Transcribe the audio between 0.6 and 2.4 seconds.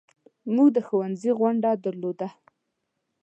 د ښوونځي غونډه درلوده.